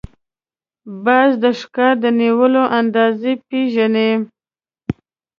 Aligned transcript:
باز 1.05 1.31
د 1.43 1.45
ښکار 1.59 1.93
د 2.03 2.05
نیولو 2.19 2.63
اندازې 2.79 3.31
پېژني 3.47 4.11